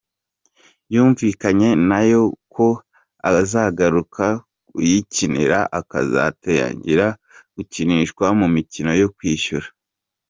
Yumvikanye 0.93 1.69
nayo 1.89 2.21
ko 2.53 2.67
azagaruka 3.31 4.25
kuyikinira 4.67 5.57
akazatangira 5.79 7.07
gukinishwa 7.55 8.25
mu 8.39 8.47
mikino 8.55 8.91
yo 9.01 9.07
kwishyura. 9.15 9.67